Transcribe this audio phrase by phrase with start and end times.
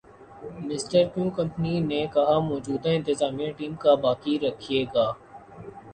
[0.67, 5.07] mister Kevin company نے کہا موجودہ انتظامیہ ٹیم کا باقی رکھے گا